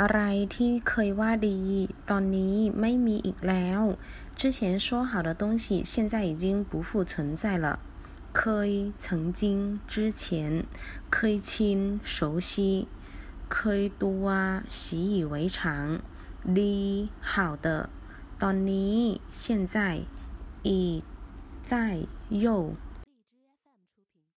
[0.00, 0.20] อะไร
[0.56, 1.58] ที่เคยว่าดี
[2.10, 3.80] ตอนนี้ไม่มีอีกแล้ว
[4.38, 7.78] 之前说好的东西现在已经不复存在了
[8.32, 10.22] เคย曾经之前
[11.10, 12.88] เคยชิน熟悉
[13.52, 14.26] เคยตัว
[14.68, 16.00] 习以为常
[16.58, 17.90] ดี好的
[18.40, 19.76] ตอนนี้现在
[20.62, 21.04] 已
[21.62, 21.72] 在
[22.30, 22.74] 又